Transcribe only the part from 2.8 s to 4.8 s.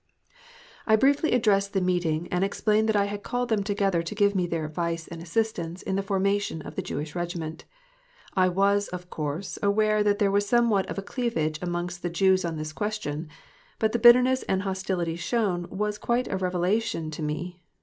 that I had called them together to give me their